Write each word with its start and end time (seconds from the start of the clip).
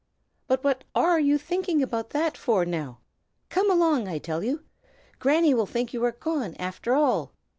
But 0.47 0.63
what 0.63 0.83
are 0.95 1.19
you 1.19 1.37
thinking 1.37 1.83
about 1.83 2.09
that 2.09 2.35
for, 2.35 2.65
now? 2.65 3.01
Come 3.49 3.69
along, 3.69 4.07
I 4.07 4.17
tell 4.17 4.43
you! 4.43 4.63
Granny 5.19 5.53
will 5.53 5.67
think 5.67 5.93
you 5.93 6.03
are 6.05 6.11
gone, 6.11 6.55
after 6.57 6.95
all." 6.95 7.33